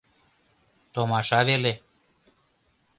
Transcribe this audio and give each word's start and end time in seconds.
Томаша 0.93 1.39
веле! 1.47 1.73